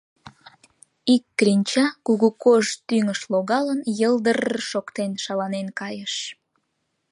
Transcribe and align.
Ик 1.13 1.23
кленча, 1.37 1.85
кугу 2.05 2.29
кож 2.43 2.65
тӱҥыш 2.87 3.21
логалын, 3.31 3.79
йылдыр-р 3.99 4.59
шоктен 4.69 5.11
шаланен 5.23 5.67
кайыш. 5.79 6.15